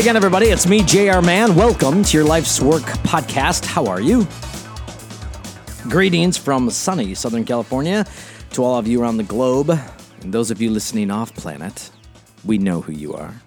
[0.00, 0.46] Again, everybody.
[0.46, 1.54] It's me, JR Man.
[1.54, 3.66] Welcome to your Life's Work podcast.
[3.66, 4.26] How are you?
[5.90, 8.06] Greetings from sunny Southern California
[8.52, 9.68] to all of you around the globe,
[10.22, 11.90] and those of you listening off planet.
[12.46, 13.42] We know who you are.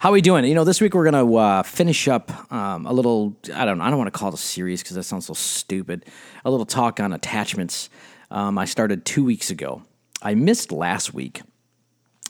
[0.00, 0.44] How are we doing?
[0.44, 3.34] You know, this week we're going to uh, finish up um, a little.
[3.54, 3.80] I don't.
[3.80, 6.04] I don't want to call it a series because that sounds so stupid.
[6.44, 7.88] A little talk on attachments.
[8.30, 9.82] Um, I started two weeks ago.
[10.20, 11.40] I missed last week,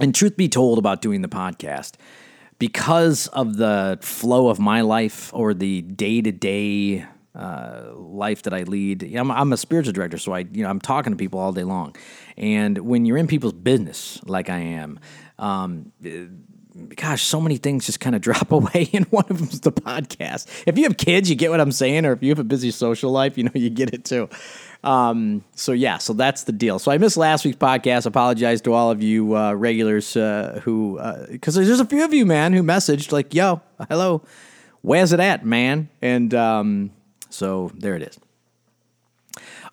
[0.01, 1.97] and truth be told, about doing the podcast
[2.59, 7.07] because of the flow of my life or the day to day
[7.37, 9.03] life that I lead.
[9.15, 11.65] I'm, I'm a spiritual director, so I you know I'm talking to people all day
[11.65, 11.97] long,
[12.37, 15.01] and when you're in people's business like I am.
[15.39, 15.93] Um,
[16.95, 19.73] gosh, so many things just kind of drop away, and one of them is the
[19.73, 20.47] podcast.
[20.67, 22.71] If you have kids, you get what I'm saying, or if you have a busy
[22.71, 24.29] social life, you know, you get it too.
[24.87, 26.79] Um, so yeah, so that's the deal.
[26.79, 28.07] So I missed last week's podcast.
[28.07, 32.25] Apologize to all of you uh, regulars uh, who, because there's a few of you,
[32.25, 34.23] man, who messaged like, "Yo, hello,
[34.83, 36.93] where's it at, man?" And um,
[37.31, 38.19] so there it is.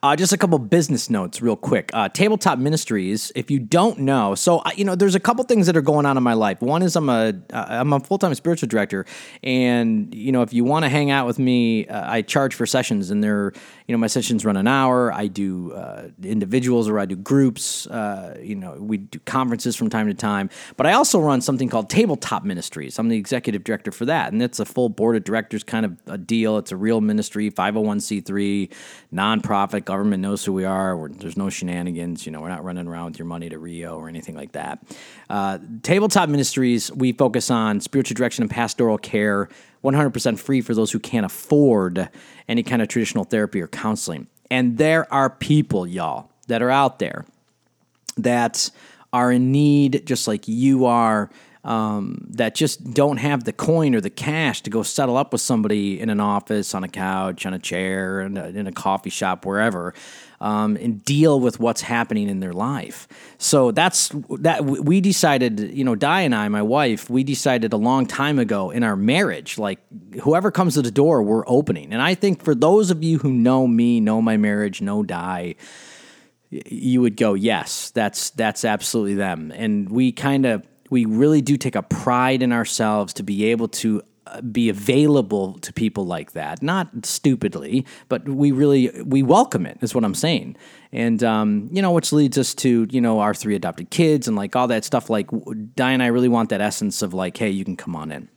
[0.04, 1.90] Uh, just a couple business notes, real quick.
[1.94, 3.32] Uh, Tabletop Ministries.
[3.36, 6.06] If you don't know, so uh, you know, there's a couple things that are going
[6.06, 6.62] on in my life.
[6.62, 9.06] One is I'm a uh, I'm a full time spiritual director,
[9.44, 12.66] and you know, if you want to hang out with me, uh, I charge for
[12.66, 13.54] sessions, and they're
[13.88, 15.14] you know, my sessions run an hour.
[15.14, 17.88] I do uh, individuals or I do groups.
[18.42, 21.90] you know, we do conferences from time to time, but I also run something called
[21.90, 23.00] Tabletop Ministries.
[23.00, 25.98] I'm the executive director for that, and it's a full board of directors kind of
[26.08, 26.58] a deal.
[26.58, 28.70] It's a real ministry, 501c3,
[29.14, 30.97] nonprofit government knows who we are.
[30.97, 32.25] We're, there's no shenanigans.
[32.25, 34.83] You know, we're not running around with your money to Rio or anything like that.
[35.30, 39.50] Uh, Tabletop Ministries, we focus on spiritual direction and pastoral care,
[39.84, 42.09] 100% free for those who can't afford
[42.47, 44.25] any kind of traditional therapy or counseling.
[44.50, 47.25] And there are people, y'all, that are out there
[48.18, 48.72] that
[49.12, 51.29] are in need, just like you are,
[51.63, 55.41] um, that just don't have the coin or the cash to go settle up with
[55.41, 59.09] somebody in an office, on a couch, on a chair, in a, in a coffee
[59.09, 59.94] shop, wherever,
[60.41, 63.07] um, and deal with what's happening in their life.
[63.38, 64.66] So that's that.
[64.66, 68.69] We decided, you know, Di and I, my wife, we decided a long time ago
[68.69, 69.80] in our marriage, like
[70.22, 71.94] whoever comes to the door, we're opening.
[71.94, 75.56] And I think for those of you who know me, know my marriage, know Di
[76.68, 79.51] you would go, yes, that's that's absolutely them.
[79.56, 83.67] And we kind of we really do take a pride in ourselves to be able
[83.67, 89.66] to uh, be available to people like that not stupidly but we really we welcome
[89.66, 90.55] it is what i'm saying
[90.91, 94.38] and um, you know which leads us to you know our three adopted kids and
[94.38, 95.29] like all that stuff like
[95.75, 98.29] di and i really want that essence of like hey you can come on in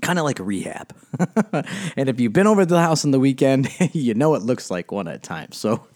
[0.00, 0.94] kind of like a rehab.
[1.96, 4.70] and if you've been over to the house on the weekend, you know it looks
[4.70, 5.52] like one at a time.
[5.52, 5.86] So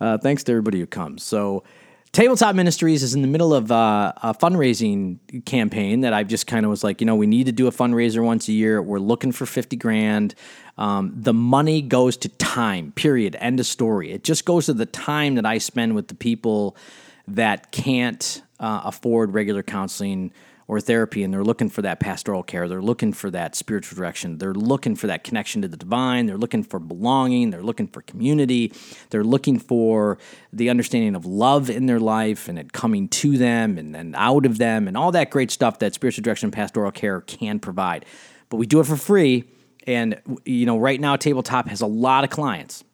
[0.00, 1.22] uh, thanks to everybody who comes.
[1.22, 1.64] So
[2.12, 6.66] Tabletop Ministries is in the middle of uh, a fundraising campaign that I've just kind
[6.66, 8.82] of was like, you know, we need to do a fundraiser once a year.
[8.82, 10.34] We're looking for 50 grand.
[10.76, 13.36] Um, the money goes to time, period.
[13.38, 14.10] End of story.
[14.10, 16.76] It just goes to the time that I spend with the people
[17.28, 20.32] that can't uh, afford regular counseling
[20.70, 22.68] or therapy and they're looking for that pastoral care.
[22.68, 24.38] They're looking for that spiritual direction.
[24.38, 26.26] They're looking for that connection to the divine.
[26.26, 27.50] They're looking for belonging.
[27.50, 28.72] They're looking for community.
[29.10, 30.18] They're looking for
[30.52, 34.46] the understanding of love in their life and it coming to them and then out
[34.46, 38.06] of them and all that great stuff that spiritual direction and pastoral care can provide.
[38.48, 39.50] But we do it for free.
[39.88, 42.84] And, you know, right now, Tabletop has a lot of clients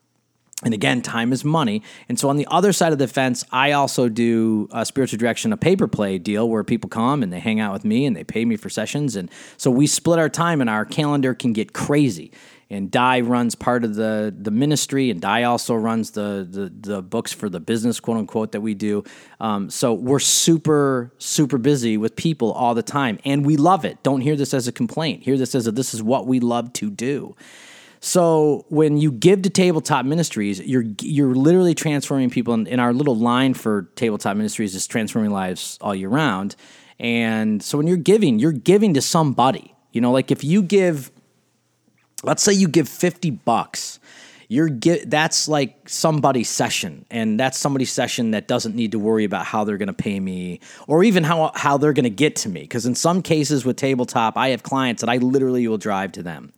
[0.65, 1.83] and again, time is money.
[2.09, 5.53] And so on the other side of the fence, I also do a spiritual direction,
[5.53, 8.47] a pay-per-play deal where people come and they hang out with me and they pay
[8.47, 9.17] me for sessions.
[9.17, 12.33] And so we split our time and our calendar can get crazy.
[12.69, 17.01] And Di runs part of the, the ministry, and Di also runs the, the, the
[17.01, 19.05] books for the business, quote unquote, that we do.
[19.39, 24.03] Um, so we're super, super busy with people all the time, and we love it.
[24.03, 25.23] Don't hear this as a complaint.
[25.23, 27.37] Hear this as a this is what we love to do.
[28.07, 32.55] So when you give to Tabletop Ministries, you're you're literally transforming people.
[32.55, 36.55] In, in our little line for Tabletop Ministries is transforming lives all year round.
[37.01, 39.75] And so when you're giving, you're giving to somebody.
[39.91, 41.11] You know, like if you give,
[42.23, 43.99] let's say you give fifty bucks,
[44.47, 49.25] you're get that's like somebody's session, and that's somebody's session that doesn't need to worry
[49.25, 52.37] about how they're going to pay me or even how how they're going to get
[52.37, 52.61] to me.
[52.61, 56.23] Because in some cases with Tabletop, I have clients that I literally will drive to
[56.23, 56.53] them.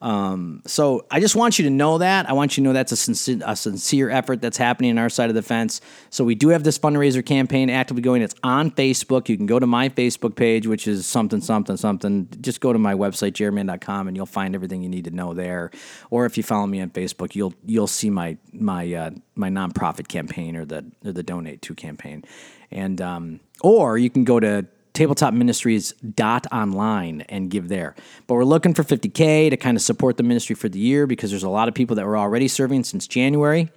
[0.00, 2.28] Um, so I just want you to know that.
[2.28, 5.10] I want you to know that's a sincere, a sincere effort that's happening on our
[5.10, 5.80] side of the fence.
[6.08, 8.22] So we do have this fundraiser campaign actively going.
[8.22, 9.28] It's on Facebook.
[9.28, 12.28] You can go to my Facebook page, which is something, something, something.
[12.40, 15.70] Just go to my website, jerryman.com, and you'll find everything you need to know there.
[16.08, 20.08] Or if you follow me on Facebook, you'll you'll see my my uh, my nonprofit
[20.08, 22.24] campaign or the or the donate to campaign.
[22.70, 27.94] And um, or you can go to tabletop ministries dot online and give there.
[28.26, 31.30] But we're looking for 50K to kind of support the ministry for the year because
[31.30, 33.70] there's a lot of people that were already serving since January.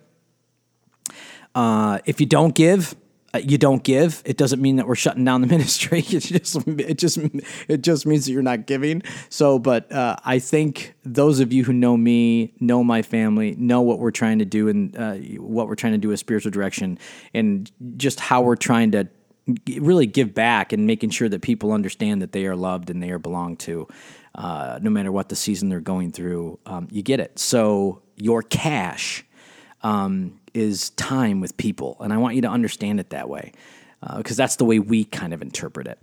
[1.56, 2.96] Uh, if you don't give,
[3.36, 4.22] uh, you don't give.
[4.26, 6.00] It doesn't mean that we're shutting down the ministry.
[6.00, 7.18] It just it just
[7.68, 9.02] it just means that you're not giving.
[9.30, 13.82] So, but uh, I think those of you who know me, know my family, know
[13.82, 17.00] what we're trying to do and uh, what we're trying to do with spiritual direction,
[17.34, 19.08] and just how we're trying to
[19.78, 23.12] really give back and making sure that people understand that they are loved and they
[23.12, 23.88] are belonged to,
[24.36, 26.60] uh, no matter what the season they're going through.
[26.66, 27.38] Um, you get it.
[27.40, 29.26] So your cash
[29.82, 33.52] um, is time with people, and I want you to understand it that way
[34.18, 36.00] because uh, that's the way we kind of interpret it.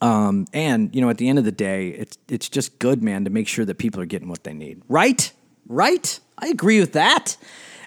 [0.00, 3.24] Um, and you know, at the end of the day, it's it's just good, man,
[3.24, 4.82] to make sure that people are getting what they need.
[4.88, 5.32] Right?
[5.66, 6.20] Right?
[6.38, 7.36] I agree with that.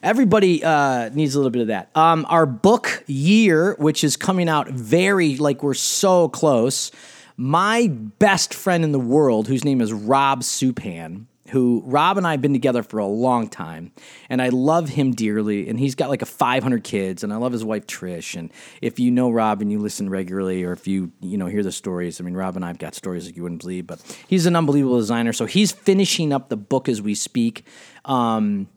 [0.04, 1.90] Everybody uh, needs a little bit of that.
[1.96, 6.92] Um, our book year, which is coming out very like we're so close.
[7.38, 12.32] My best friend in the world, whose name is Rob Supan, who Rob and I
[12.32, 13.94] have been together for a long time,
[14.30, 15.70] and I love him dearly.
[15.70, 18.36] And he's got like a 500 kids, and I love his wife Trish.
[18.36, 18.52] And
[18.82, 21.72] if you know Rob and you listen regularly, or if you you know hear the
[21.72, 23.88] stories, I mean, Rob and I've got stories that you wouldn't believe.
[23.88, 27.66] But he's an unbelievable designer, so he's finishing up the book as we speak.
[28.04, 28.68] Um,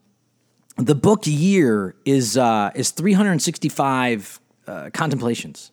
[0.77, 5.73] the book year is uh, is 365 uh, contemplations.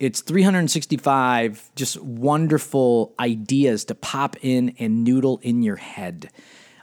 [0.00, 6.30] It's 365 just wonderful ideas to pop in and noodle in your head.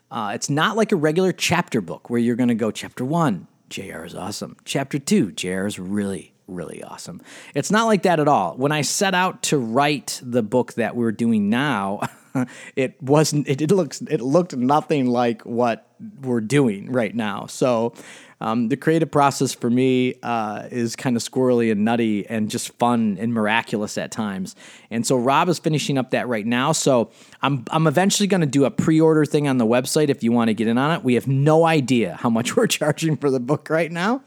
[0.10, 3.48] Uh, it's not like a regular chapter book where you're going to go chapter one,
[3.70, 4.56] JR is awesome.
[4.66, 7.22] Chapter two, JR is really, really awesome.
[7.54, 8.56] It's not like that at all.
[8.56, 12.02] When I set out to write the book that we're doing now,
[12.76, 15.88] it wasn't it, it looks it looked nothing like what
[16.22, 17.46] we're doing right now.
[17.46, 17.94] So
[18.40, 22.70] um, the creative process for me uh, is kind of squirrely and nutty and just
[22.80, 24.56] fun and miraculous at times.
[24.90, 26.72] And so Rob is finishing up that right now.
[26.72, 27.12] So
[27.44, 30.48] I'm I'm eventually going to do a pre-order thing on the website if you want
[30.48, 31.04] to get in on it.
[31.04, 34.24] We have no idea how much we're charging for the book right now,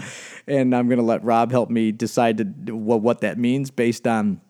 [0.47, 4.06] and I'm going to let Rob help me decide to, what what that means based
[4.06, 4.41] on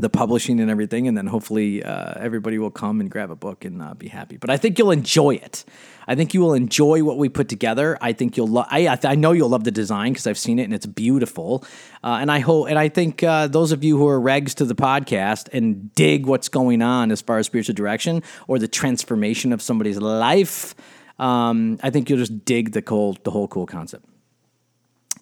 [0.00, 3.64] the publishing and everything, and then hopefully uh, everybody will come and grab a book
[3.64, 4.36] and uh, be happy.
[4.36, 5.64] But I think you'll enjoy it.
[6.06, 7.96] I think you will enjoy what we put together.
[8.00, 8.48] I think you'll.
[8.48, 11.64] Lo- I I know you'll love the design because I've seen it and it's beautiful.
[12.02, 14.64] Uh, and I hope and I think uh, those of you who are regs to
[14.64, 19.52] the podcast and dig what's going on as far as spiritual direction or the transformation
[19.52, 20.74] of somebody's life,
[21.18, 24.04] um, I think you'll just dig the whole the whole cool concept.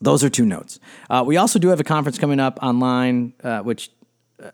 [0.00, 0.78] Those are two notes.
[1.10, 3.90] Uh, we also do have a conference coming up online, uh, which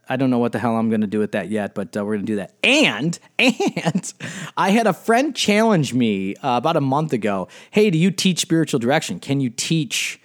[0.08, 2.04] I don't know what the hell I'm going to do with that yet, but uh,
[2.04, 2.54] we're going to do that.
[2.62, 4.14] And and
[4.56, 7.48] I had a friend challenge me uh, about a month ago.
[7.70, 9.20] Hey, do you teach spiritual direction?
[9.20, 10.20] Can you teach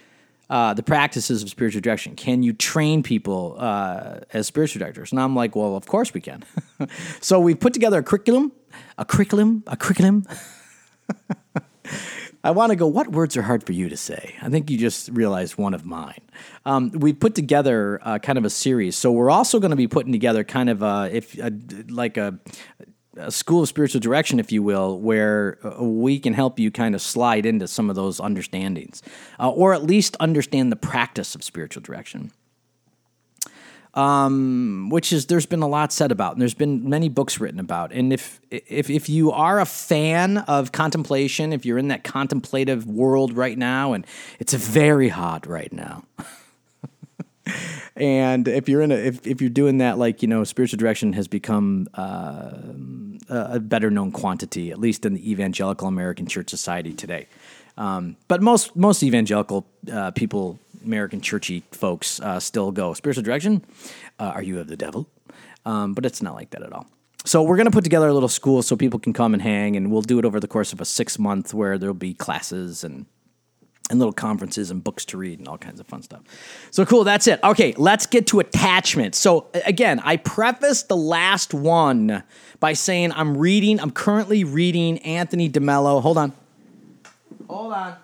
[0.48, 2.16] uh, the practices of spiritual direction?
[2.16, 5.12] Can you train people uh, as spiritual directors?
[5.12, 6.42] And I'm like, well, of course we can.
[7.20, 8.52] so we put together a curriculum,
[8.98, 10.26] a curriculum, a curriculum.
[12.42, 14.34] I want to go, what words are hard for you to say?
[14.40, 16.22] I think you just realized one of mine.
[16.64, 18.96] Um, we put together uh, kind of a series.
[18.96, 21.52] So we're also going to be putting together kind of a, if, a,
[21.88, 22.38] like a,
[23.16, 26.94] a school of spiritual direction, if you will, where uh, we can help you kind
[26.94, 29.02] of slide into some of those understandings,
[29.38, 32.32] uh, or at least understand the practice of spiritual direction
[33.94, 37.60] um, which is there's been a lot said about, and there's been many books written
[37.60, 37.92] about.
[37.92, 42.86] And if if if you are a fan of contemplation, if you're in that contemplative
[42.86, 44.06] world right now, and
[44.38, 46.04] it's very hot right now.
[47.96, 51.12] and if you're in a if, if you're doing that like you know spiritual direction
[51.12, 52.52] has become uh,
[53.28, 57.26] a better known quantity at least in the evangelical american church society today
[57.76, 63.64] um, but most most evangelical uh, people American churchy folks uh, still go spiritual direction.
[64.18, 65.08] Uh, are you of the devil?
[65.64, 66.86] Um, but it's not like that at all.
[67.24, 69.76] So we're going to put together a little school so people can come and hang,
[69.76, 72.82] and we'll do it over the course of a six month where there'll be classes
[72.82, 73.06] and
[73.90, 76.22] and little conferences and books to read and all kinds of fun stuff.
[76.70, 77.40] So cool, that's it.
[77.42, 79.18] Okay, let's get to attachments.
[79.18, 82.22] So again, I prefaced the last one
[82.60, 86.00] by saying I'm reading, I'm currently reading Anthony DeMello.
[86.00, 86.32] Hold on.
[87.48, 87.96] Hold on.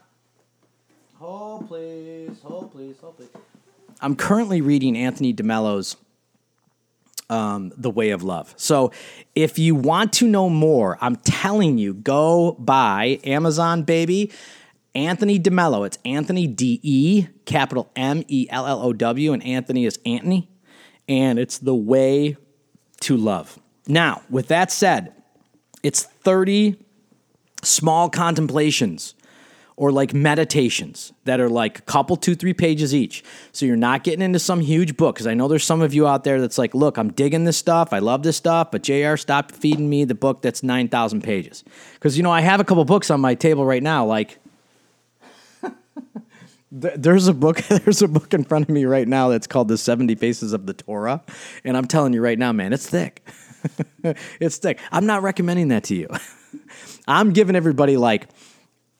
[1.18, 2.40] Hold, please.
[2.42, 2.96] Hold, please.
[3.00, 3.28] Hold, please.
[4.02, 5.96] I'm currently reading Anthony DeMello's
[7.30, 8.52] um, The Way of Love.
[8.58, 8.92] So
[9.34, 14.30] if you want to know more, I'm telling you, go buy Amazon, baby.
[14.94, 15.86] Anthony DeMello.
[15.86, 20.50] It's Anthony D E, capital M E L L O W, and Anthony is Anthony.
[21.08, 22.36] And it's The Way
[23.00, 23.58] to Love.
[23.88, 25.14] Now, with that said,
[25.82, 26.76] it's 30
[27.62, 29.14] small contemplations
[29.76, 33.22] or like meditations that are like a couple, two, three pages each.
[33.52, 35.16] So you're not getting into some huge book.
[35.16, 37.58] Cause I know there's some of you out there that's like, look, I'm digging this
[37.58, 37.92] stuff.
[37.92, 41.62] I love this stuff, but JR, stop feeding me the book that's 9,000 pages.
[42.00, 44.06] Cause, you know, I have a couple books on my table right now.
[44.06, 44.38] Like,
[46.72, 49.78] there's a book there's a book in front of me right now that's called the
[49.78, 51.22] 70 faces of the torah
[51.64, 53.26] and i'm telling you right now man it's thick
[54.40, 56.08] it's thick i'm not recommending that to you
[57.06, 58.28] i'm giving everybody like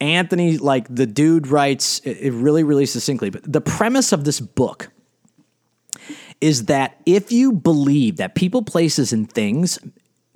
[0.00, 4.90] anthony like the dude writes it really really succinctly but the premise of this book
[6.40, 9.78] is that if you believe that people places and things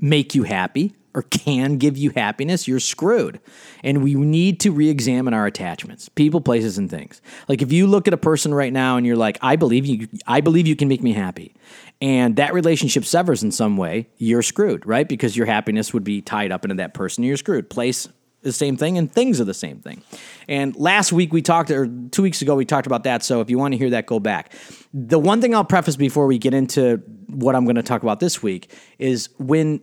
[0.01, 3.41] make you happy or can give you happiness, you're screwed.
[3.83, 7.21] And we need to re-examine our attachments, people, places, and things.
[7.49, 10.09] Like if you look at a person right now and you're like, I believe you,
[10.27, 11.55] I believe you can make me happy.
[12.01, 15.09] And that relationship severs in some way, you're screwed, right?
[15.09, 17.69] Because your happiness would be tied up into that person, you're screwed.
[17.69, 18.09] Place
[18.43, 20.03] the same thing and things are the same thing.
[20.49, 23.23] And last week we talked, or two weeks ago, we talked about that.
[23.23, 24.53] So if you want to hear that, go back.
[24.95, 28.21] The one thing I'll preface before we get into what I'm going to talk about
[28.21, 29.81] this week is when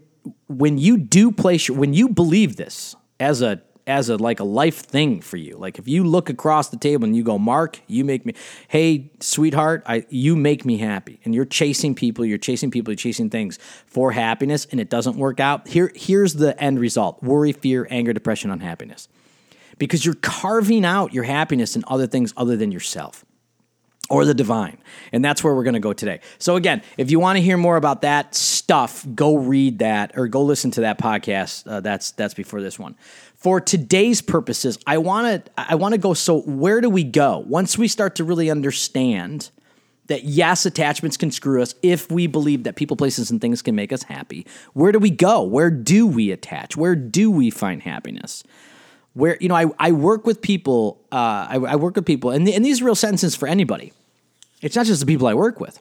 [0.47, 4.77] when you do place when you believe this as a as a like a life
[4.77, 8.03] thing for you like if you look across the table and you go mark you
[8.03, 8.34] make me
[8.67, 12.98] hey sweetheart i you make me happy and you're chasing people you're chasing people you're
[12.98, 17.53] chasing things for happiness and it doesn't work out here here's the end result worry
[17.53, 19.08] fear anger depression unhappiness
[19.77, 23.25] because you're carving out your happiness in other things other than yourself
[24.10, 24.77] or the divine.
[25.12, 26.22] And that's where we're going to go today.
[26.39, 30.27] So, again, if you want to hear more about that stuff, go read that or
[30.27, 31.70] go listen to that podcast.
[31.70, 32.96] Uh, that's that's before this one.
[33.38, 36.13] For today's purposes, I want to I want to go.
[36.13, 39.51] So, where do we go once we start to really understand
[40.08, 43.75] that yes, attachments can screw us if we believe that people, places, and things can
[43.75, 44.46] make us happy?
[44.74, 45.44] Where do we go?
[45.44, 46.75] Where do we attach?
[46.75, 48.44] Where do we find happiness?
[49.13, 52.48] where you know I, I work with people uh, I, I, work with people and,
[52.48, 53.91] and these are real sentences for anybody
[54.62, 55.79] it's not just the people I work with.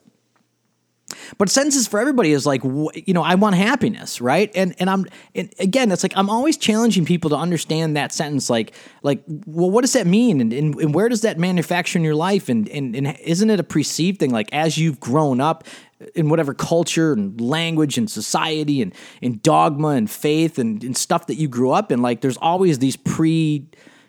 [1.37, 4.51] But sentences for everybody is like, you know, I want happiness, right?
[4.53, 8.49] And and I'm and again, it's like I'm always challenging people to understand that sentence.
[8.49, 8.73] Like,
[9.03, 12.15] like, well, what does that mean, and, and, and where does that manufacture in your
[12.15, 12.49] life?
[12.49, 14.31] And, and and isn't it a perceived thing?
[14.31, 15.63] Like as you've grown up
[16.13, 21.27] in whatever culture and language and society and in dogma and faith and, and stuff
[21.27, 23.65] that you grew up in, like there's always these pre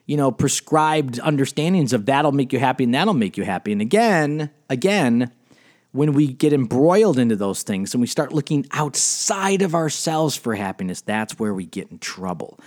[0.07, 3.73] you know, prescribed understandings of that'll make you happy and that'll make you happy.
[3.73, 5.31] And again, again,
[5.93, 10.55] when we get embroiled into those things and we start looking outside of ourselves for
[10.55, 12.59] happiness, that's where we get in trouble.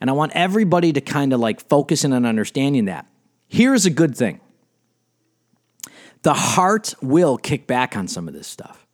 [0.00, 3.06] And I want everybody to kind of like focus in on understanding that.
[3.48, 4.40] Here's a good thing
[6.22, 8.86] the heart will kick back on some of this stuff.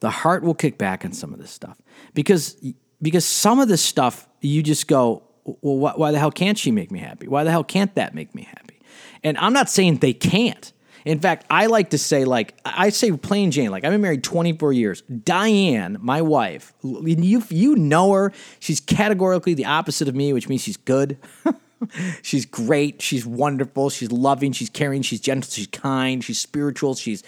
[0.00, 1.76] The heart will kick back on some of this stuff
[2.14, 2.56] because
[3.02, 6.70] because some of this stuff you just go well, why, why the hell can't she
[6.70, 7.28] make me happy?
[7.28, 8.80] Why the hell can't that make me happy?
[9.22, 10.72] And I'm not saying they can't.
[11.06, 14.24] In fact, I like to say, like, I say plain Jane, like, I've been married
[14.24, 15.02] 24 years.
[15.02, 18.32] Diane, my wife, you, you know her.
[18.58, 21.16] She's categorically the opposite of me, which means she's good.
[22.22, 23.00] she's great.
[23.00, 23.88] She's wonderful.
[23.88, 24.50] She's loving.
[24.50, 25.02] She's caring.
[25.02, 25.48] She's gentle.
[25.48, 26.24] She's kind.
[26.24, 26.96] She's spiritual.
[26.96, 27.22] She's,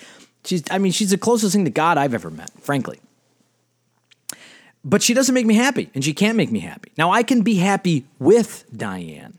[0.45, 3.01] she's, I mean, she's the closest thing to God I've ever met, frankly
[4.85, 6.93] but she doesn't make me happy and she can't make me happy.
[6.97, 9.39] Now, I can be happy with Diane,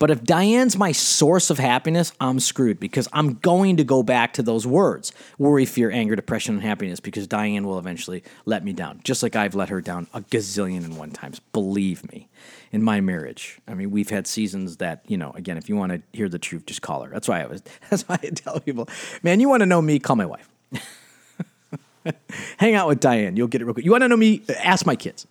[0.00, 4.32] but if Diane's my source of happiness, I'm screwed because I'm going to go back
[4.32, 8.72] to those words worry, fear, anger, depression, and happiness because Diane will eventually let me
[8.72, 11.38] down, just like I've let her down a gazillion and one times.
[11.52, 12.28] Believe me,
[12.72, 13.60] in my marriage.
[13.68, 16.38] I mean, we've had seasons that, you know, again, if you want to hear the
[16.38, 17.10] truth, just call her.
[17.10, 18.88] That's why I was, that's why I tell people,
[19.22, 20.48] man, you want to know me, call my wife.
[22.56, 23.36] Hang out with Diane.
[23.36, 23.84] You'll get it real quick.
[23.84, 24.42] You want to know me?
[24.64, 25.26] Ask my kids.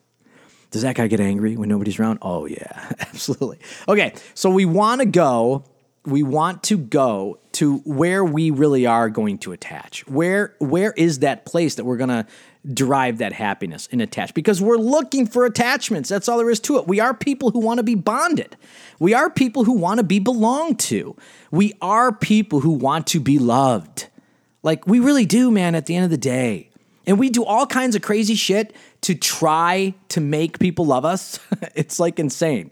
[0.71, 2.19] Does that guy get angry when nobody's around?
[2.21, 3.59] Oh, yeah, absolutely.
[3.87, 5.63] Okay, so we want to go.
[6.05, 10.07] We want to go to where we really are going to attach.
[10.07, 12.25] Where where is that place that we're going to
[12.73, 14.33] derive that happiness and attach?
[14.33, 16.07] Because we're looking for attachments.
[16.07, 16.87] That's all there is to it.
[16.87, 18.55] We are people who want to be bonded.
[18.99, 21.17] We are people who want to be belonged to.
[21.51, 24.07] We are people who want to be loved.
[24.63, 26.68] Like we really do, man, at the end of the day.
[27.09, 31.39] And we do all kinds of crazy shit to try to make people love us.
[31.75, 32.69] it's like insane.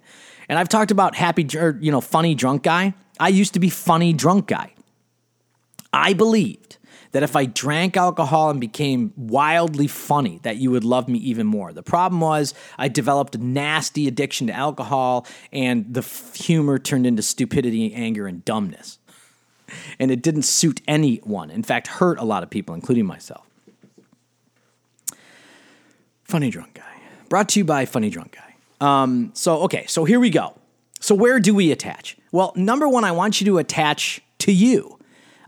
[0.48, 2.94] And I've talked about happy, or, you know, funny drunk guy.
[3.20, 4.74] I used to be funny drunk guy.
[5.92, 6.78] I believed
[7.14, 11.48] that if I drank alcohol and became wildly funny, that you would love me even
[11.48, 11.74] more.
[11.74, 16.04] The problem was I developed a nasty addiction to alcohol, and the
[16.36, 19.00] humor turned into stupidity, anger, and dumbness
[20.00, 21.50] and it didn't suit anyone.
[21.50, 23.47] In fact, hurt a lot of people, including myself.
[26.28, 26.84] Funny Drunk Guy.
[27.30, 28.56] Brought to you by Funny Drunk Guy.
[28.82, 30.56] Um, so, okay, so here we go.
[31.00, 32.18] So, where do we attach?
[32.34, 35.00] Well, number one, I want you to attach to you.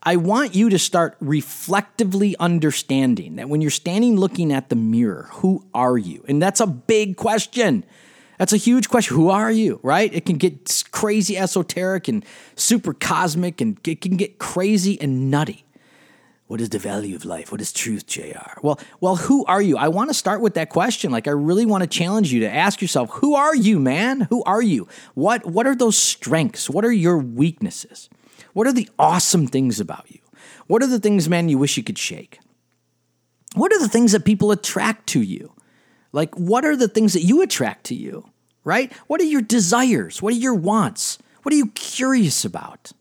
[0.02, 5.28] I want you to start reflectively understanding that when you're standing looking at the mirror,
[5.34, 6.24] who are you?
[6.30, 7.84] And that's a big question.
[8.38, 9.18] That's a huge question.
[9.18, 10.14] Who are you, right?
[10.14, 12.24] It can get crazy esoteric and
[12.56, 15.66] super cosmic, and it can get crazy and nutty.
[16.50, 17.52] What is the value of life?
[17.52, 18.60] What is truth, JR?
[18.64, 19.78] Well, well, who are you?
[19.78, 21.12] I want to start with that question.
[21.12, 24.22] Like I really want to challenge you to ask yourself, who are you, man?
[24.32, 24.88] Who are you?
[25.14, 26.68] What what are those strengths?
[26.68, 28.10] What are your weaknesses?
[28.54, 30.22] What are the awesome things about you?
[30.66, 32.40] What are the things, man, you wish you could shake?
[33.54, 35.54] What are the things that people attract to you?
[36.14, 38.28] Like, what are the things that you attract to you,
[38.64, 38.92] right?
[39.06, 40.20] What are your desires?
[40.20, 41.20] What are your wants?
[41.44, 42.92] What are you curious about?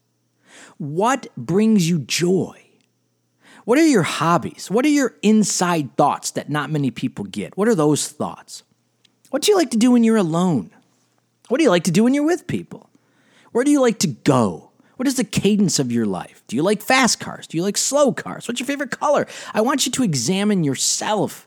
[0.76, 2.67] What brings you joy?
[3.68, 4.70] What are your hobbies?
[4.70, 7.54] What are your inside thoughts that not many people get?
[7.54, 8.62] What are those thoughts?
[9.28, 10.70] What do you like to do when you're alone?
[11.48, 12.88] What do you like to do when you're with people?
[13.52, 14.70] Where do you like to go?
[14.96, 16.42] What is the cadence of your life?
[16.46, 17.46] Do you like fast cars?
[17.46, 18.48] Do you like slow cars?
[18.48, 19.26] What's your favorite color?
[19.52, 21.46] I want you to examine yourself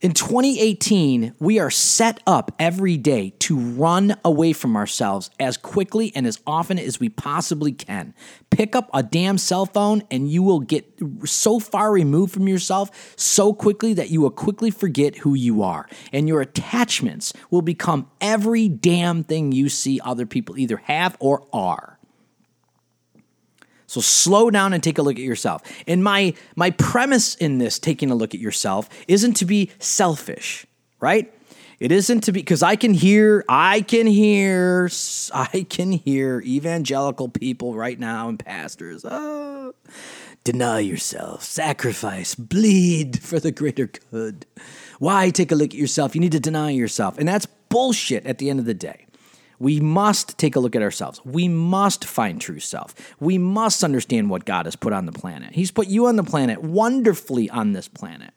[0.00, 6.12] in 2018, we are set up every day to run away from ourselves as quickly
[6.14, 8.12] and as often as we possibly can.
[8.50, 10.84] Pick up a damn cell phone and you will get
[11.24, 15.88] so far removed from yourself so quickly that you will quickly forget who you are.
[16.12, 21.46] And your attachments will become every damn thing you see other people either have or
[21.50, 21.93] are.
[23.94, 25.62] So slow down and take a look at yourself.
[25.86, 30.66] And my my premise in this taking a look at yourself isn't to be selfish,
[30.98, 31.32] right?
[31.78, 34.90] It isn't to be because I can hear, I can hear,
[35.34, 39.04] I can hear evangelical people right now and pastors.
[39.08, 39.74] Oh,
[40.42, 44.44] deny yourself, sacrifice, bleed for the greater good.
[44.98, 46.16] Why take a look at yourself?
[46.16, 47.16] You need to deny yourself.
[47.16, 49.06] And that's bullshit at the end of the day.
[49.58, 51.20] We must take a look at ourselves.
[51.24, 52.94] We must find true self.
[53.20, 55.54] We must understand what God has put on the planet.
[55.54, 58.32] He's put you on the planet wonderfully on this planet.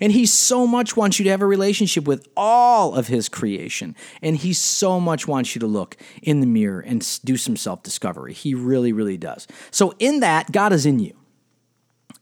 [0.00, 3.96] And he so much wants you to have a relationship with all of his creation.
[4.22, 7.82] And he so much wants you to look in the mirror and do some self
[7.82, 8.32] discovery.
[8.32, 9.48] He really, really does.
[9.70, 11.16] So, in that, God is in you.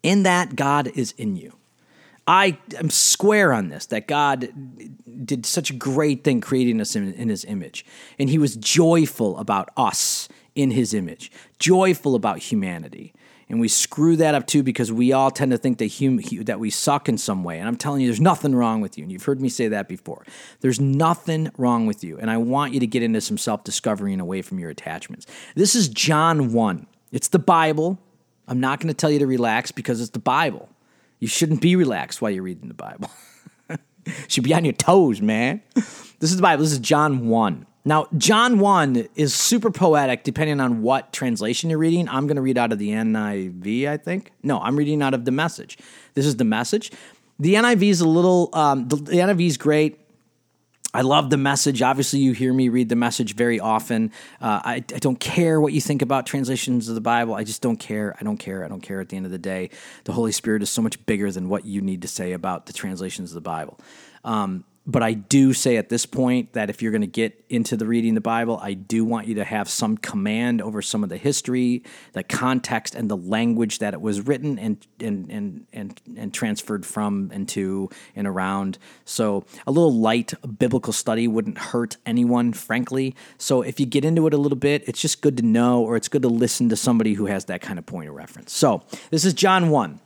[0.02, 1.52] In that, God is in you.
[2.26, 4.48] I am square on this that God
[5.24, 7.86] did such a great thing creating us in, in, his image.
[8.18, 13.14] And he was joyful about us in his image, joyful about humanity.
[13.48, 16.58] And we screw that up too because we all tend to think that, hum, that
[16.58, 17.60] we suck in some way.
[17.60, 19.04] And I'm telling you, there's nothing wrong with you.
[19.04, 20.26] And you've heard me say that before.
[20.60, 22.18] There's nothing wrong with you.
[22.18, 25.26] And I want you to get into some self discovery and away from your attachments.
[25.54, 26.86] This is John 1.
[27.12, 28.00] It's the Bible.
[28.48, 30.68] I'm not going to tell you to relax because it's the Bible.
[31.18, 33.10] You shouldn't be relaxed while you're reading the Bible.
[34.28, 35.62] should be on your toes, man.
[35.74, 36.62] This is the Bible.
[36.62, 37.66] This is John 1.
[37.84, 42.08] Now, John 1 is super poetic depending on what translation you're reading.
[42.08, 44.32] I'm going to read out of the NIV, I think.
[44.42, 45.78] No, I'm reading out of the message.
[46.14, 46.90] This is the message.
[47.38, 50.00] The NIV is a little, um, the, the NIV is great.
[50.96, 51.82] I love the message.
[51.82, 54.12] Obviously, you hear me read the message very often.
[54.40, 57.34] Uh, I, I, don't care what you think about translations of the Bible.
[57.34, 58.16] I just don't care.
[58.18, 58.64] I don't care.
[58.64, 59.68] I don't care at the end of the day.
[60.04, 62.72] The Holy Spirit is so much bigger than what you need to say about the
[62.72, 63.78] translations of the Bible.
[64.24, 67.76] Um, but I do say at this point that if you're going to get into
[67.76, 71.08] the reading the Bible, I do want you to have some command over some of
[71.08, 76.00] the history, the context, and the language that it was written and and and and,
[76.16, 78.78] and transferred from and to and around.
[79.04, 83.16] So a little light biblical study wouldn't hurt anyone, frankly.
[83.38, 85.96] So if you get into it a little bit, it's just good to know, or
[85.96, 88.52] it's good to listen to somebody who has that kind of point of reference.
[88.52, 90.00] So this is John one.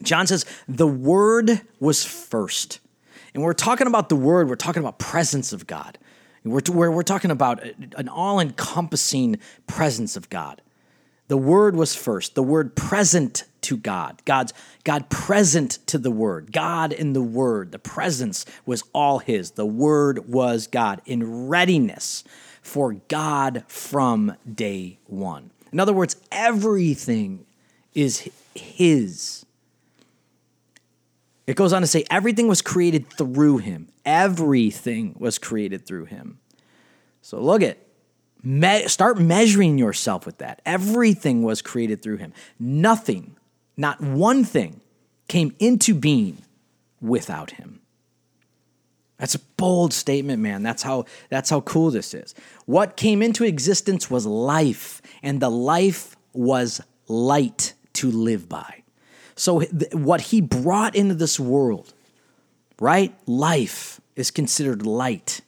[0.00, 2.78] John says, "The Word was first
[3.38, 5.96] and we're talking about the word, we're talking about presence of God.
[6.42, 7.62] We're, we're, we're talking about
[7.94, 10.60] an all encompassing presence of God.
[11.28, 14.20] The word was first, the word present to God.
[14.24, 16.50] God's God present to the word.
[16.50, 17.70] God in the word.
[17.70, 19.52] The presence was all his.
[19.52, 22.24] The word was God in readiness
[22.60, 25.52] for God from day 1.
[25.72, 27.46] In other words, everything
[27.94, 29.46] is his.
[31.48, 33.88] It goes on to say, everything was created through him.
[34.04, 36.40] Everything was created through him.
[37.22, 37.78] So look at,
[38.42, 40.60] me- start measuring yourself with that.
[40.66, 42.34] Everything was created through him.
[42.58, 43.34] Nothing,
[43.78, 44.82] not one thing,
[45.26, 46.42] came into being
[47.00, 47.80] without him.
[49.16, 50.62] That's a bold statement, man.
[50.62, 52.34] That's how that's how cool this is.
[52.66, 58.77] What came into existence was life, and the life was light to live by.
[59.38, 61.94] So, th- what he brought into this world,
[62.80, 63.14] right?
[63.26, 65.40] Life is considered light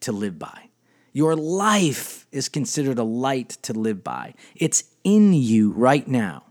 [0.00, 0.68] to live by.
[1.12, 4.34] Your life is considered a light to live by.
[4.54, 6.44] It's in you right now.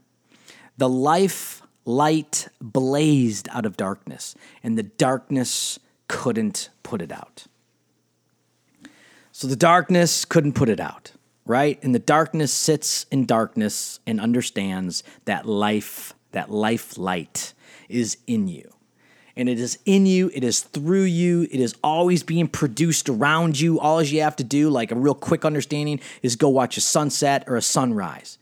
[0.77, 7.45] The life light blazed out of darkness, and the darkness couldn't put it out.
[9.31, 11.11] So the darkness couldn't put it out,
[11.45, 11.81] right?
[11.83, 17.53] And the darkness sits in darkness and understands that life, that life light
[17.89, 18.71] is in you
[19.37, 23.59] and it is in you, it is through you, it is always being produced around
[23.59, 23.79] you.
[23.79, 27.43] All you have to do, like a real quick understanding, is go watch a sunset
[27.47, 28.39] or a sunrise.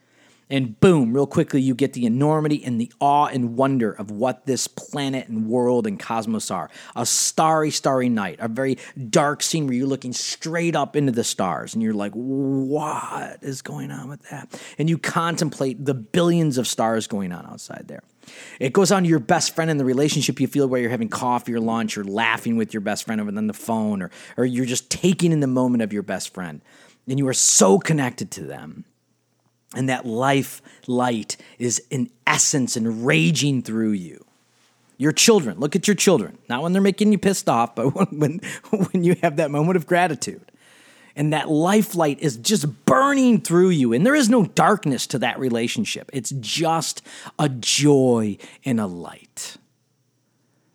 [0.49, 4.45] And boom, real quickly, you get the enormity and the awe and wonder of what
[4.45, 6.69] this planet and world and cosmos are.
[6.95, 8.77] A starry, starry night, a very
[9.09, 13.63] dark scene where you're looking straight up into the stars and you're like, what is
[13.63, 14.61] going on with that?
[14.77, 18.03] And you contemplate the billions of stars going on outside there.
[18.59, 21.09] It goes on to your best friend in the relationship you feel where you're having
[21.09, 24.45] coffee or lunch or laughing with your best friend over on the phone or, or
[24.45, 26.61] you're just taking in the moment of your best friend.
[27.07, 28.85] And you are so connected to them.
[29.75, 34.25] And that life light is in essence and raging through you.
[34.97, 36.37] Your children, look at your children.
[36.47, 39.85] Not when they're making you pissed off, but when, when you have that moment of
[39.85, 40.51] gratitude
[41.15, 43.93] and that life light is just burning through you.
[43.93, 47.01] And there is no darkness to that relationship, it's just
[47.39, 49.57] a joy and a light.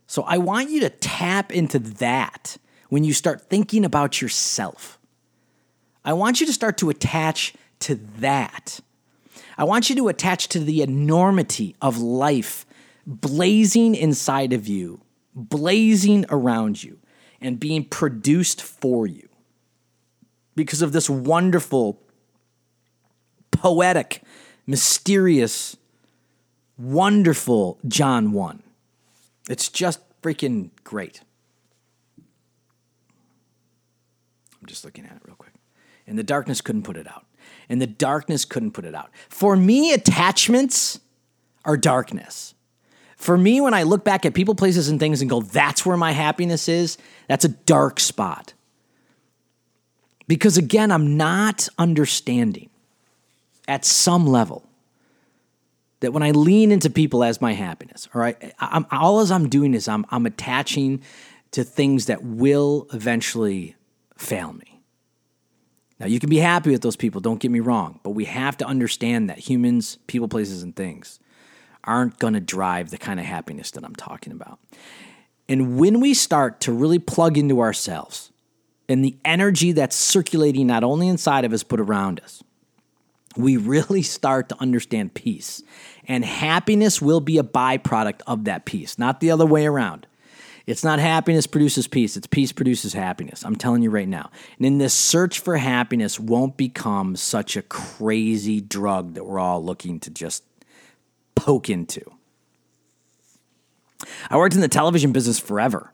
[0.06, 2.56] So I want you to tap into that
[2.88, 4.98] when you start thinking about yourself.
[6.04, 8.80] I want you to start to attach to that.
[9.60, 12.64] I want you to attach to the enormity of life
[13.04, 15.02] blazing inside of you,
[15.34, 16.98] blazing around you,
[17.42, 19.28] and being produced for you
[20.56, 22.00] because of this wonderful,
[23.50, 24.22] poetic,
[24.66, 25.76] mysterious,
[26.78, 28.62] wonderful John 1.
[29.50, 31.20] It's just freaking great.
[34.58, 35.52] I'm just looking at it real quick.
[36.06, 37.26] And the darkness couldn't put it out.
[37.70, 39.11] And the darkness couldn't put it out.
[39.30, 41.00] For me, attachments
[41.64, 42.54] are darkness.
[43.16, 45.96] For me, when I look back at people, places, and things and go, that's where
[45.96, 48.54] my happiness is, that's a dark spot.
[50.26, 52.70] Because again, I'm not understanding
[53.68, 54.64] at some level
[56.00, 59.48] that when I lean into people as my happiness, all right, I'm, all as I'm
[59.48, 61.02] doing is I'm, I'm attaching
[61.52, 63.76] to things that will eventually
[64.16, 64.69] fail me.
[66.00, 68.56] Now, you can be happy with those people, don't get me wrong, but we have
[68.56, 71.20] to understand that humans, people, places, and things
[71.84, 74.58] aren't going to drive the kind of happiness that I'm talking about.
[75.48, 78.32] And when we start to really plug into ourselves,
[78.88, 82.42] and the energy that's circulating not only inside of us, but around us,
[83.36, 85.62] we really start to understand peace.
[86.08, 90.08] And happiness will be a byproduct of that peace, not the other way around.
[90.70, 93.44] It's not happiness produces peace, it's peace produces happiness.
[93.44, 94.30] I'm telling you right now.
[94.56, 99.64] And in this search for happiness won't become such a crazy drug that we're all
[99.64, 100.44] looking to just
[101.35, 102.02] poke into.
[104.30, 105.92] I worked in the television business forever.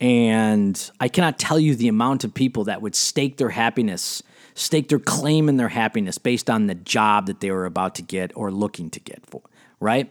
[0.00, 4.22] And I cannot tell you the amount of people that would stake their happiness,
[4.54, 8.02] stake their claim in their happiness based on the job that they were about to
[8.02, 9.42] get or looking to get for,
[9.78, 10.10] right?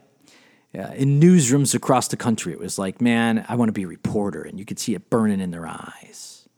[0.77, 3.87] Uh, in newsrooms across the country, it was like, man, I want to be a
[3.87, 4.41] reporter.
[4.41, 6.49] And you could see it burning in their eyes.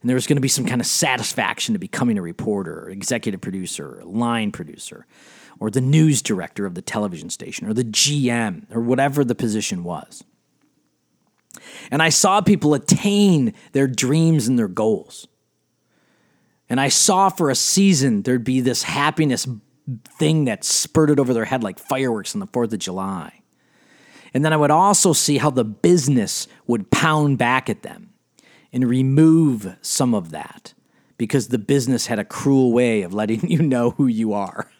[0.00, 2.90] And there was going to be some kind of satisfaction to becoming a reporter, or
[2.90, 5.06] executive producer, or line producer,
[5.60, 9.84] or the news director of the television station, or the GM, or whatever the position
[9.84, 10.24] was.
[11.92, 15.28] And I saw people attain their dreams and their goals.
[16.68, 19.46] And I saw for a season there'd be this happiness
[20.18, 23.41] thing that spurted over their head like fireworks on the 4th of July.
[24.34, 28.12] And then I would also see how the business would pound back at them
[28.72, 30.72] and remove some of that
[31.18, 34.70] because the business had a cruel way of letting you know who you are.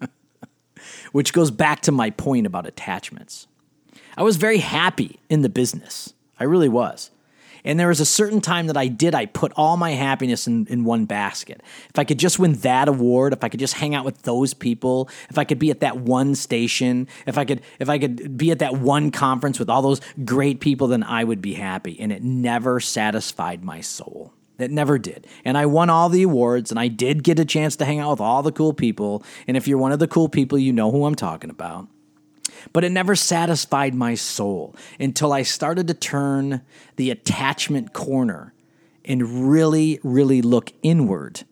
[1.12, 3.46] Which goes back to my point about attachments.
[4.16, 6.14] I was very happy in the business.
[6.38, 7.10] I really was.
[7.64, 10.66] And there was a certain time that I did, I put all my happiness in,
[10.66, 11.62] in one basket.
[11.88, 14.52] If I could just win that award, if I could just hang out with those
[14.52, 18.36] people, if I could be at that one station, if I could if I could
[18.36, 21.98] be at that one conference with all those great people, then I would be happy.
[22.00, 24.32] And it never satisfied my soul.
[24.58, 25.26] It never did.
[25.44, 28.10] And I won all the awards and I did get a chance to hang out
[28.10, 29.24] with all the cool people.
[29.46, 31.88] And if you're one of the cool people, you know who I'm talking about.
[32.72, 36.62] But it never satisfied my soul until I started to turn
[36.96, 38.54] the attachment corner
[39.04, 41.42] and really, really look inward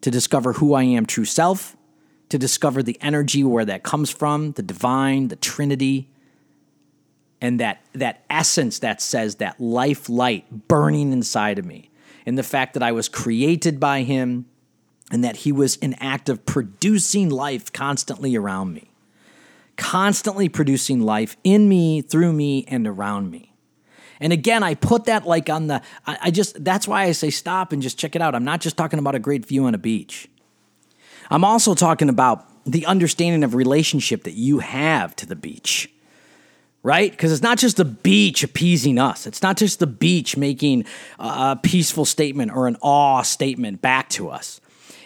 [0.00, 1.76] to discover who I am true self,
[2.28, 6.10] to discover the energy where that comes from, the divine, the Trinity,
[7.40, 11.90] and that, that essence that says that life light burning inside of me.
[12.26, 14.46] and the fact that I was created by Him
[15.12, 18.90] and that He was an act of producing life constantly around me,
[19.76, 23.54] constantly producing life in me, through me, and around me.
[24.20, 27.30] And again, I put that like on the, I, I just, that's why I say
[27.30, 28.34] stop and just check it out.
[28.34, 30.28] I'm not just talking about a great view on a beach.
[31.30, 35.90] I'm also talking about the understanding of relationship that you have to the beach
[36.86, 37.10] right?
[37.10, 39.26] Because it's not just the beach appeasing us.
[39.26, 40.84] It's not just the beach making
[41.18, 44.60] a peaceful statement or an awe statement back to us.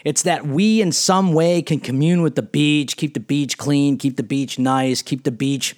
[0.05, 3.97] It's that we, in some way, can commune with the beach, keep the beach clean,
[3.97, 5.77] keep the beach nice, keep the beach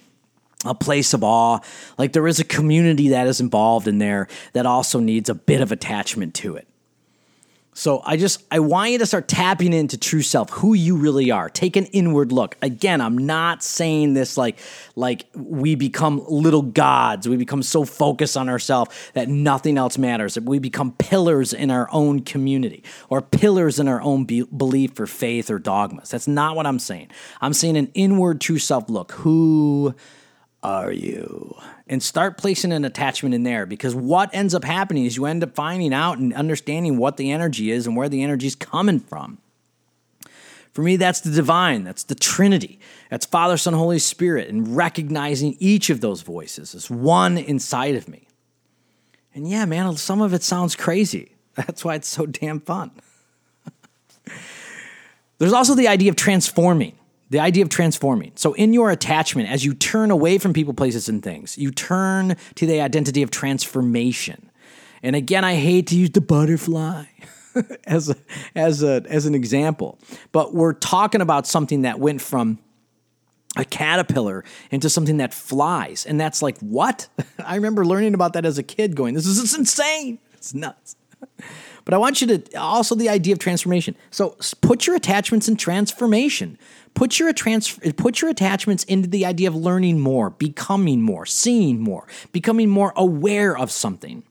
[0.65, 1.59] a place of awe.
[1.97, 5.61] Like there is a community that is involved in there that also needs a bit
[5.61, 6.67] of attachment to it.
[7.73, 11.31] So I just I want you to start tapping into true self, who you really
[11.31, 11.49] are.
[11.49, 12.55] Take an inward look.
[12.61, 14.59] Again, I'm not saying this like
[14.95, 17.27] like we become little gods.
[17.27, 20.35] We become so focused on ourselves that nothing else matters.
[20.35, 24.99] That we become pillars in our own community or pillars in our own be- belief
[24.99, 26.09] or faith or dogmas.
[26.09, 27.09] That's not what I'm saying.
[27.41, 29.11] I'm saying an inward true self look.
[29.13, 29.95] Who
[30.63, 31.55] are you?
[31.87, 35.43] And start placing an attachment in there because what ends up happening is you end
[35.43, 38.99] up finding out and understanding what the energy is and where the energy is coming
[38.99, 39.37] from.
[40.71, 42.79] For me, that's the divine, that's the Trinity,
[43.11, 48.07] that's Father, Son, Holy Spirit, and recognizing each of those voices as one inside of
[48.07, 48.27] me.
[49.35, 51.35] And yeah, man, some of it sounds crazy.
[51.55, 52.91] That's why it's so damn fun.
[55.37, 56.95] There's also the idea of transforming.
[57.33, 58.31] The idea of transforming.
[58.35, 62.37] So, in your attachment, as you turn away from people, places, and things, you turn
[62.53, 64.51] to the identity of transformation.
[65.01, 67.05] And again, I hate to use the butterfly
[67.87, 68.15] as a,
[68.53, 69.97] as a, as an example,
[70.31, 72.59] but we're talking about something that went from
[73.57, 77.07] a caterpillar into something that flies, and that's like what?
[77.43, 80.19] I remember learning about that as a kid, going, "This is insane!
[80.35, 80.95] It's nuts."
[81.85, 83.95] But I want you to also the idea of transformation.
[84.09, 86.57] So put your attachments in transformation.
[86.93, 91.81] Put your trans- put your attachments into the idea of learning more, becoming more, seeing
[91.81, 94.23] more, becoming more aware of something,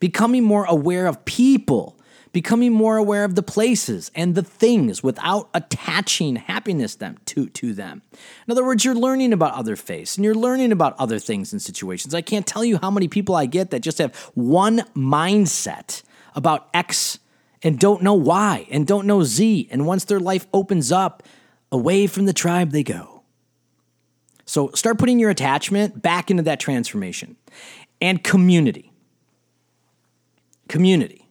[0.00, 1.98] becoming more aware of people,
[2.32, 7.72] becoming more aware of the places and the things without attaching happiness them to, to
[7.72, 8.02] them.
[8.46, 11.60] In other words, you're learning about other faiths and you're learning about other things and
[11.60, 12.14] situations.
[12.14, 16.02] I can't tell you how many people I get that just have one mindset
[16.36, 17.18] about X
[17.62, 19.68] and don't know Y and don't know Z.
[19.72, 21.24] And once their life opens up,
[21.72, 23.22] away from the tribe they go.
[24.44, 27.36] So start putting your attachment back into that transformation.
[28.00, 28.92] And community.
[30.68, 31.25] Community.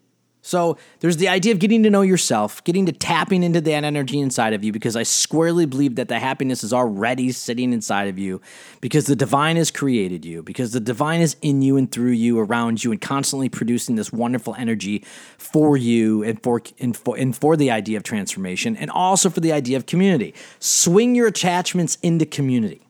[0.46, 4.20] So there's the idea of getting to know yourself, getting to tapping into that energy
[4.20, 8.20] inside of you, because I squarely believe that the happiness is already sitting inside of
[8.20, 8.40] you,
[8.80, 12.38] because the divine has created you, because the divine is in you and through you,
[12.38, 15.04] around you, and constantly producing this wonderful energy
[15.40, 19.40] for you and for and for, and for the idea of transformation, and also for
[19.40, 20.36] the idea of community.
[20.60, 22.88] Swing your attachments into community.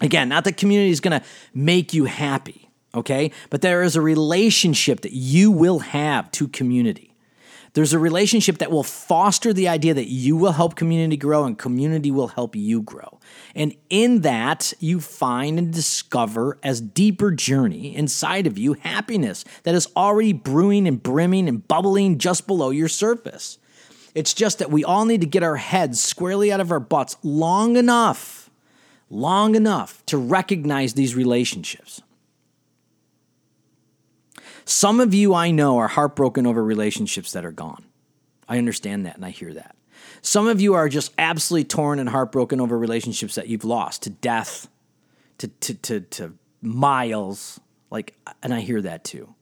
[0.00, 1.24] Again, not that community is going to
[1.54, 2.61] make you happy
[2.94, 3.30] okay?
[3.50, 7.12] But there is a relationship that you will have to community.
[7.74, 11.56] There's a relationship that will foster the idea that you will help community grow and
[11.56, 13.18] community will help you grow.
[13.54, 19.74] And in that, you find and discover as deeper journey inside of you happiness that
[19.74, 23.56] is already brewing and brimming and bubbling just below your surface.
[24.14, 27.16] It's just that we all need to get our heads squarely out of our butts
[27.22, 28.50] long enough,
[29.08, 32.02] long enough to recognize these relationships.
[34.72, 37.84] Some of you I know are heartbroken over relationships that are gone.
[38.48, 39.76] I understand that and I hear that.
[40.22, 44.10] Some of you are just absolutely torn and heartbroken over relationships that you've lost to
[44.10, 44.68] death,
[45.38, 46.32] to, to, to, to
[46.62, 47.60] miles.
[47.90, 49.34] Like, and I hear that too.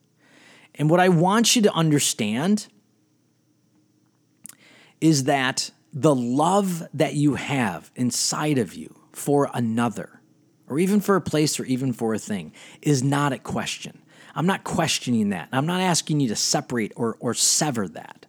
[0.75, 2.66] And what I want you to understand
[5.01, 10.21] is that the love that you have inside of you for another,
[10.66, 14.00] or even for a place or even for a thing, is not at question.
[14.35, 15.49] I'm not questioning that.
[15.53, 18.27] I'm not asking you to separate or, or sever that.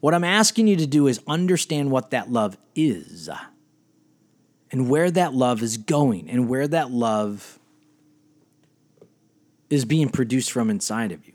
[0.00, 3.28] What I'm asking you to do is understand what that love is
[4.70, 7.58] and where that love is going and where that love
[9.70, 11.32] is being produced from inside of you.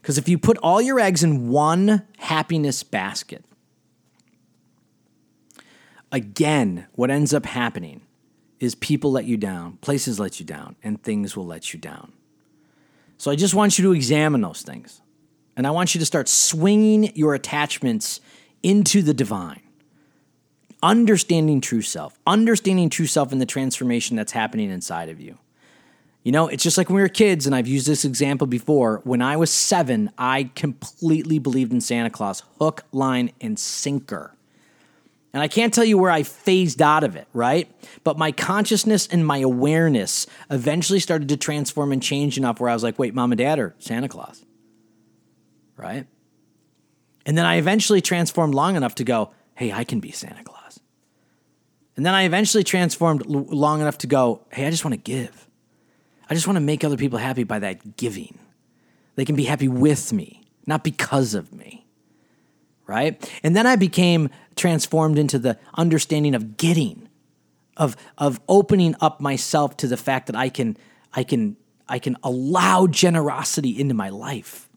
[0.00, 3.44] Because if you put all your eggs in one happiness basket,
[6.10, 8.00] again, what ends up happening
[8.60, 12.12] is people let you down, places let you down, and things will let you down.
[13.16, 15.00] So I just want you to examine those things.
[15.56, 18.20] And I want you to start swinging your attachments
[18.62, 19.60] into the divine.
[20.82, 25.38] Understanding true self, understanding true self in the transformation that's happening inside of you.
[26.22, 29.00] You know, it's just like when we were kids, and I've used this example before.
[29.04, 34.34] When I was seven, I completely believed in Santa Claus, hook, line, and sinker.
[35.32, 37.70] And I can't tell you where I phased out of it, right?
[38.02, 42.74] But my consciousness and my awareness eventually started to transform and change enough where I
[42.74, 44.44] was like, wait, mom and dad are Santa Claus,
[45.76, 46.06] right?
[47.26, 50.80] And then I eventually transformed long enough to go, hey, I can be Santa Claus.
[51.96, 55.48] And then I eventually transformed long enough to go, hey, I just want to give.
[56.28, 58.38] I just want to make other people happy by that giving.
[59.16, 61.86] They can be happy with me, not because of me.
[62.90, 63.30] Right?
[63.44, 67.08] And then I became transformed into the understanding of getting,
[67.76, 70.76] of, of opening up myself to the fact that I can,
[71.12, 71.56] I can,
[71.88, 74.68] I can allow generosity into my life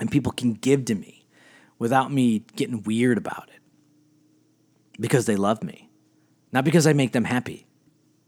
[0.00, 1.26] and people can give to me
[1.78, 3.60] without me getting weird about it
[4.98, 5.90] because they love me,
[6.50, 7.66] not because I make them happy,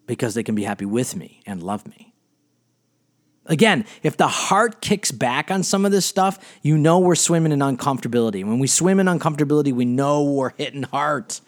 [0.06, 2.12] because they can be happy with me and love me.
[3.48, 7.52] Again, if the heart kicks back on some of this stuff, you know we're swimming
[7.52, 8.44] in uncomfortability.
[8.44, 11.40] When we swim in uncomfortability, we know we're hitting heart.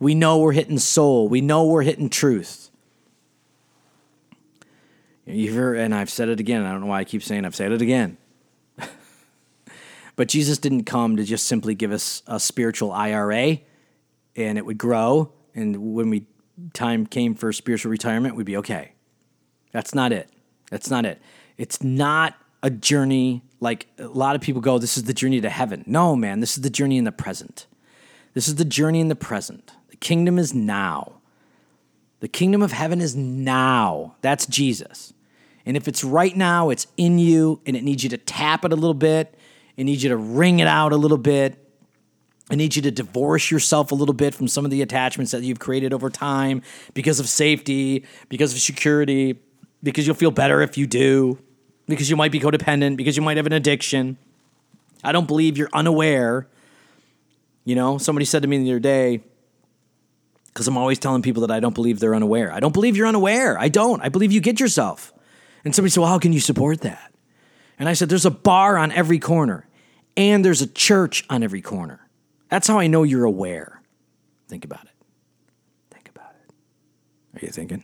[0.00, 1.28] We know we're hitting soul.
[1.28, 2.70] We know we're hitting truth.
[5.26, 6.64] You hear, and I've said it again.
[6.64, 8.18] I don't know why I keep saying I've said it again.
[10.16, 13.58] but Jesus didn't come to just simply give us a spiritual IRA
[14.36, 15.32] and it would grow.
[15.54, 16.26] And when we
[16.72, 18.92] time came for spiritual retirement, we'd be okay.
[19.72, 20.28] That's not it.
[20.70, 21.20] That's not it.
[21.56, 25.50] It's not a journey like a lot of people go, this is the journey to
[25.50, 25.84] heaven.
[25.86, 27.66] No, man, this is the journey in the present.
[28.34, 29.72] This is the journey in the present.
[29.88, 31.20] The kingdom is now.
[32.20, 34.16] The kingdom of heaven is now.
[34.20, 35.12] That's Jesus.
[35.66, 38.72] And if it's right now, it's in you and it needs you to tap it
[38.72, 39.34] a little bit.
[39.76, 41.58] It needs you to wring it out a little bit.
[42.50, 45.42] I need you to divorce yourself a little bit from some of the attachments that
[45.42, 46.60] you've created over time
[46.92, 49.40] because of safety, because of security,
[49.82, 51.38] because you'll feel better if you do,
[51.86, 54.16] because you might be codependent, because you might have an addiction.
[55.02, 56.48] I don't believe you're unaware.
[57.64, 59.20] You know, somebody said to me the other day,
[60.46, 62.52] because I'm always telling people that I don't believe they're unaware.
[62.52, 63.58] I don't believe you're unaware.
[63.58, 64.00] I don't.
[64.02, 65.12] I believe you get yourself.
[65.64, 67.12] And somebody said, Well, how can you support that?
[67.78, 69.66] And I said, There's a bar on every corner,
[70.16, 72.00] and there's a church on every corner.
[72.50, 73.82] That's how I know you're aware.
[74.48, 74.92] Think about it.
[75.90, 76.54] Think about it.
[77.42, 77.82] Are you thinking?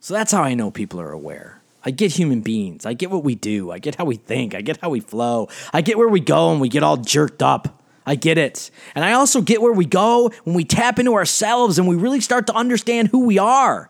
[0.00, 1.62] So that's how I know people are aware.
[1.86, 2.84] I get human beings.
[2.84, 3.70] I get what we do.
[3.70, 4.56] I get how we think.
[4.56, 5.48] I get how we flow.
[5.72, 7.80] I get where we go and we get all jerked up.
[8.04, 8.72] I get it.
[8.96, 12.20] And I also get where we go when we tap into ourselves and we really
[12.20, 13.88] start to understand who we are.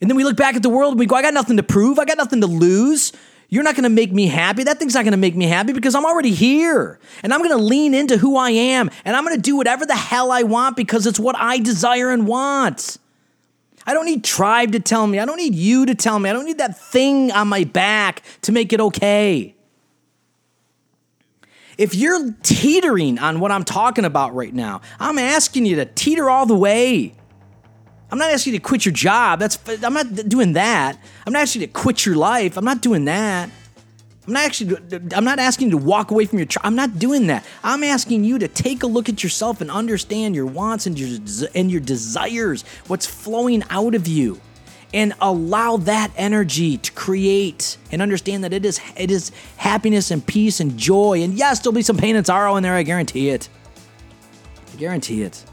[0.00, 1.62] And then we look back at the world and we go, I got nothing to
[1.62, 2.00] prove.
[2.00, 3.12] I got nothing to lose.
[3.48, 4.64] You're not going to make me happy.
[4.64, 6.98] That thing's not going to make me happy because I'm already here.
[7.22, 8.90] And I'm going to lean into who I am.
[9.04, 12.10] And I'm going to do whatever the hell I want because it's what I desire
[12.10, 12.98] and want.
[13.86, 15.18] I don't need tribe to tell me.
[15.18, 16.30] I don't need you to tell me.
[16.30, 19.54] I don't need that thing on my back to make it okay.
[21.78, 26.30] If you're teetering on what I'm talking about right now, I'm asking you to teeter
[26.30, 27.14] all the way.
[28.10, 29.40] I'm not asking you to quit your job.
[29.40, 30.98] That's I'm not doing that.
[31.26, 32.58] I'm not asking you to quit your life.
[32.58, 33.48] I'm not doing that.
[34.26, 34.76] I'm not actually
[35.14, 37.44] I'm not asking you to walk away from your I'm not doing that.
[37.64, 41.18] I'm asking you to take a look at yourself and understand your wants and your
[41.54, 44.40] and your desires, what's flowing out of you.
[44.94, 50.24] And allow that energy to create and understand that it is it is happiness and
[50.24, 51.22] peace and joy.
[51.22, 53.48] And yes, there'll be some pain and sorrow in there, I guarantee it.
[54.72, 55.44] I guarantee it.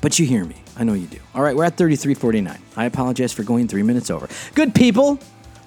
[0.00, 0.56] But you hear me.
[0.76, 1.18] I know you do.
[1.34, 2.58] All right, we're at 3349.
[2.76, 4.28] I apologize for going three minutes over.
[4.54, 5.18] Good people,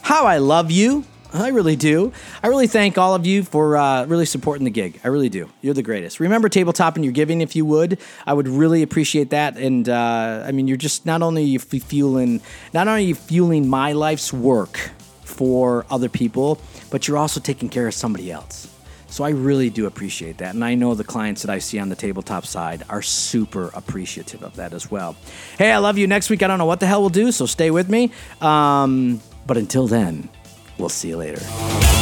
[0.01, 1.03] how I love you.
[1.31, 2.11] I really do.
[2.41, 4.99] I really thank all of you for uh, really supporting the gig.
[5.03, 5.47] I really do.
[5.61, 6.19] You're the greatest.
[6.19, 7.99] Remember tabletop and your giving if you would.
[8.25, 9.55] I would really appreciate that.
[9.57, 12.41] And uh, I mean, you're just not only you fueling,
[12.73, 14.91] not only you fueling my life's work
[15.23, 16.59] for other people,
[16.89, 18.67] but you're also taking care of somebody else.
[19.09, 20.53] So I really do appreciate that.
[20.53, 24.43] And I know the clients that I see on the tabletop side are super appreciative
[24.43, 25.15] of that as well.
[25.57, 26.07] Hey, I love you.
[26.07, 28.11] Next week, I don't know what the hell we'll do, so stay with me.
[28.39, 30.29] Um, but until then,
[30.77, 31.98] we'll see you later.